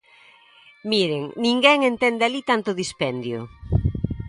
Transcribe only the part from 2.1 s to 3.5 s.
alí tanto dispendio.